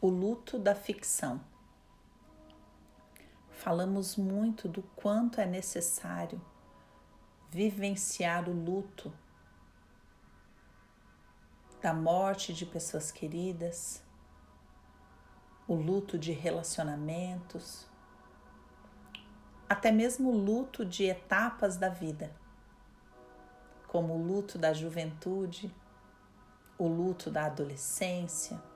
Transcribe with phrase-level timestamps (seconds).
[0.00, 1.40] o luto da ficção.
[3.50, 6.40] Falamos muito do quanto é necessário
[7.50, 9.12] vivenciar o luto
[11.82, 14.00] da morte de pessoas queridas,
[15.66, 17.88] o luto de relacionamentos,
[19.68, 22.32] até mesmo o luto de etapas da vida,
[23.88, 25.74] como o luto da juventude,
[26.78, 28.67] o luto da adolescência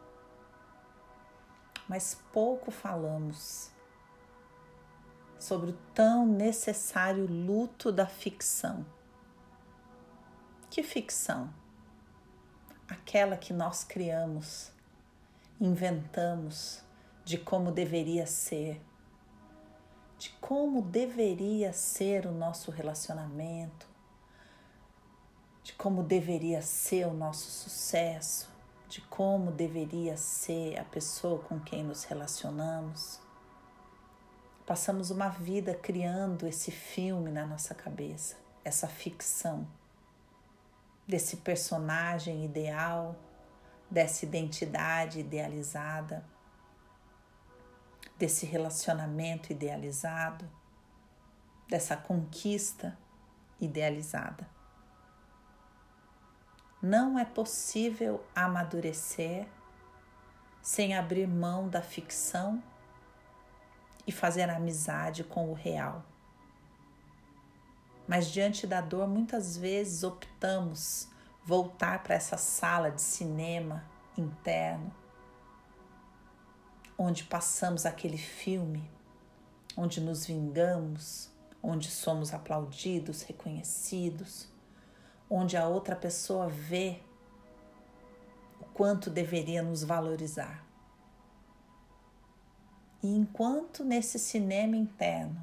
[1.88, 3.70] mas pouco falamos
[5.38, 8.86] sobre o tão necessário luto da ficção.
[10.70, 11.52] Que ficção?
[12.88, 14.70] Aquela que nós criamos,
[15.60, 16.82] inventamos
[17.24, 18.80] de como deveria ser,
[20.18, 23.88] de como deveria ser o nosso relacionamento,
[25.64, 28.51] de como deveria ser o nosso sucesso,
[28.92, 33.18] de como deveria ser a pessoa com quem nos relacionamos.
[34.66, 39.66] Passamos uma vida criando esse filme na nossa cabeça, essa ficção
[41.08, 43.16] desse personagem ideal,
[43.90, 46.22] dessa identidade idealizada,
[48.18, 50.46] desse relacionamento idealizado,
[51.66, 52.94] dessa conquista
[53.58, 54.46] idealizada.
[56.82, 59.46] Não é possível amadurecer
[60.60, 62.60] sem abrir mão da ficção
[64.04, 66.04] e fazer amizade com o real.
[68.08, 71.08] Mas diante da dor, muitas vezes optamos
[71.44, 73.84] voltar para essa sala de cinema
[74.18, 74.92] interno,
[76.98, 78.90] onde passamos aquele filme,
[79.76, 81.30] onde nos vingamos,
[81.62, 84.51] onde somos aplaudidos, reconhecidos
[85.34, 87.00] onde a outra pessoa vê
[88.60, 90.62] o quanto deveria nos valorizar.
[93.02, 95.42] E enquanto nesse cinema interno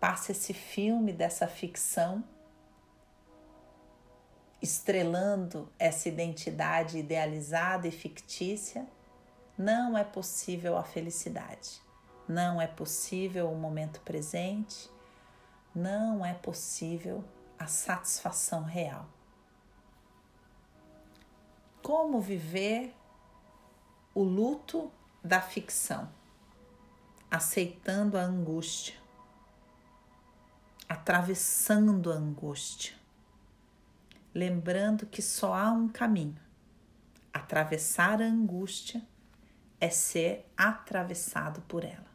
[0.00, 2.24] passa esse filme dessa ficção,
[4.60, 8.84] estrelando essa identidade idealizada e fictícia,
[9.56, 11.80] não é possível a felicidade,
[12.28, 14.90] não é possível o momento presente,
[15.72, 17.24] não é possível
[17.60, 19.06] a satisfação real.
[21.82, 22.96] Como viver
[24.14, 24.90] o luto
[25.22, 26.10] da ficção,
[27.30, 28.98] aceitando a angústia,
[30.88, 32.96] atravessando a angústia,
[34.34, 36.40] lembrando que só há um caminho.
[37.30, 39.06] Atravessar a angústia
[39.78, 42.09] é ser atravessado por ela.